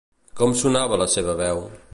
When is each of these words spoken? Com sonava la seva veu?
Com 0.39 0.55
sonava 0.61 0.99
la 1.03 1.09
seva 1.17 1.37
veu? 1.45 1.67